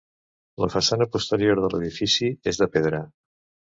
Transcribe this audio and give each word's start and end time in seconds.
La 0.63 0.69
façana 0.75 1.07
posterior 1.17 1.63
de 1.67 1.71
l'edifici 1.77 2.35
és 2.55 2.65
de 2.65 2.73
pedra. 2.79 3.09